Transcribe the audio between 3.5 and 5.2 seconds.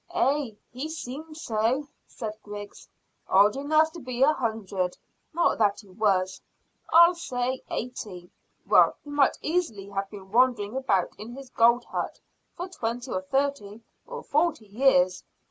enough to be a hundred;